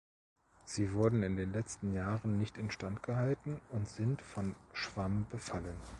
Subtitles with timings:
[0.65, 5.79] Sie wurden in den letzten Jahren nicht instand gehalten und sind von Schwamm befallen.